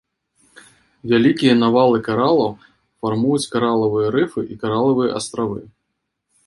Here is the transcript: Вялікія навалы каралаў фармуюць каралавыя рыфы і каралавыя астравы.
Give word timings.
Вялікія 1.11 1.53
навалы 1.63 1.97
каралаў 2.09 2.51
фармуюць 3.01 3.49
каралавыя 3.53 4.07
рыфы 4.19 4.41
і 4.55 4.61
каралавыя 4.67 5.09
астравы. 5.23 5.61